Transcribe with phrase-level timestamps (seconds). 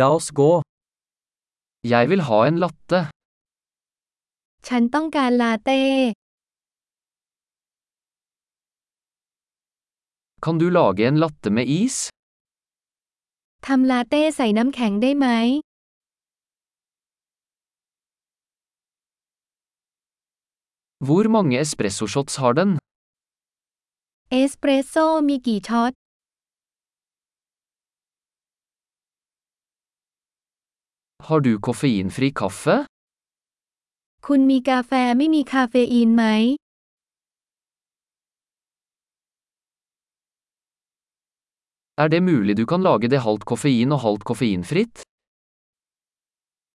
[0.00, 0.62] La oss gå.
[1.84, 3.00] Jeg vil ha en latte.
[4.68, 5.80] ฉันต้องการลาเต้
[10.44, 11.96] Kan du lage en latte med is?
[13.66, 15.26] ทำลาเต้ใส่น้ำแข็งได้ไหม
[21.06, 22.70] Hvor mange espressoshots har den?
[24.30, 25.92] เอสเปรสโซ่มีกี่ช็อต
[31.28, 32.76] Har du koffeinfri kaffe?
[34.26, 36.24] คุณมีกาแฟไม่มีคาเฟอีนไหม
[42.02, 44.94] Er det mulig du kan lage det halvt koffein og halvt koffeinfritt?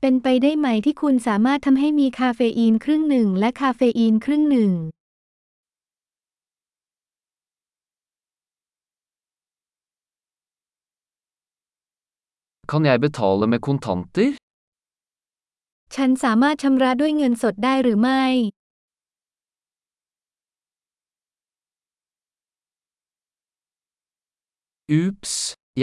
[0.00, 4.72] เป็นไปได้ไหมที่คุณสามารถทำให้มีคาเฟอีนครึ่งหนึ่งและคาเฟอีนครึ่งหนึ่ง
[12.68, 14.30] Kan jeg betale med kontanter?
[15.94, 18.24] ฉันสามารถชำระด้วยเงินสดได้หรือไม่
[25.02, 25.32] Ups,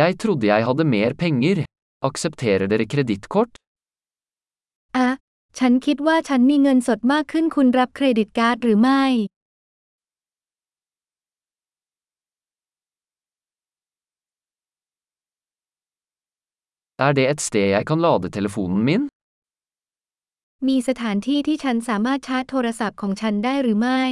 [0.00, 1.56] jeg trodde jeg hadde mer penger.
[2.08, 3.52] Aksepterer dere kredittkort?
[4.96, 5.08] อะ
[5.58, 9.04] ฉันคิดว่าฉันมีเงินสดมากขึ้นคุณรับเครดิตการ์ดหรือไม่
[17.04, 19.02] Er det et sted jeg kan lade telefonen min?
[20.68, 24.02] มีสถานที่ที่ฉันสามารถชาร์จโทรศัพท์ของฉันได้หรือไม่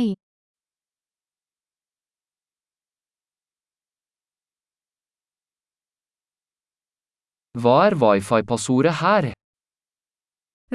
[7.62, 9.24] Hva er wifi-passordet her?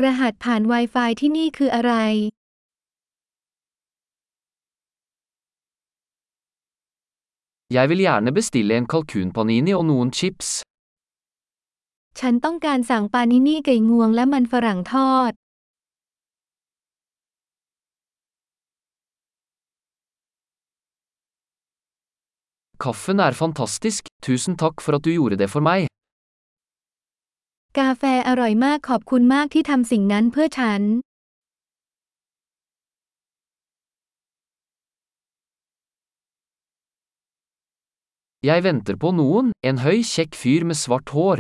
[0.03, 1.93] รหัสผ่าน Wi-Fi ที่นี่คืออะไร
[7.75, 10.49] Jeg vil gjerne bestille en kalkunpanini og noen chips.
[12.19, 15.31] ฉันต้องการสั่งปานินี่ไก่งวงและมันฝรั่งทอด
[22.83, 25.83] Kaffen er fantastisk, tusen takk for at du gjorde det for meg.
[27.79, 30.81] กาแฟอร่อยมากขอบคุณมากที่ทำสิ่งนั้นเพื่อฉัน
[38.49, 41.39] Jeg venter på noen, en høy, kjekk fyr med svart hår.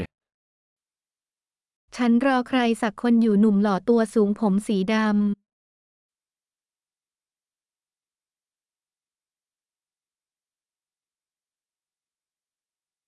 [1.95, 4.95] ฉันรอใครสักคนอยู่หนุ่มหล่อตัวสูงผมสีด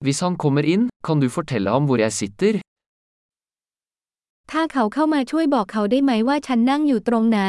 [0.05, 2.53] Hvis han kommer inn, kan du fortelle ham hvor jeg sitter?
[2.57, 7.39] ำถ้าเขาเข้ามาช่วยบอกเขาได้ไหมว่าฉันนั่งอยู่ตรงไหน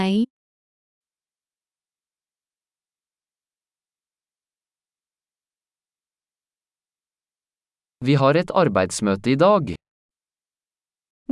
[8.06, 9.65] Vi har et arbeidsmøte i dag.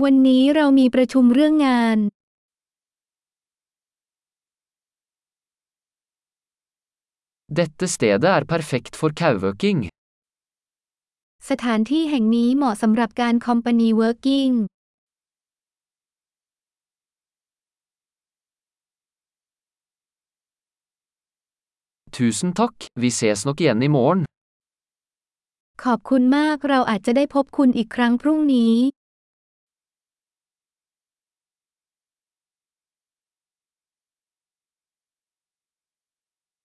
[0.05, 1.99] วันนี้เรามีประชุมเรื่องงาน
[7.59, 9.81] Dette stedet er perfekt for kauøking.
[11.51, 14.49] สถานที่แห่งนี้เหมาะสำหรับการคอมพานีเวิร์กิ่ง
[22.15, 24.23] Tusen takk, vi ses nok igjen i morgen.
[25.85, 28.75] ขอบคุณมาก เราอาจจะได้พบคุณอีกครั้งพรุ่งนี้